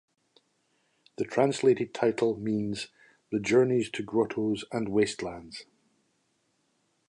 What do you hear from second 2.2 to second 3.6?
means "The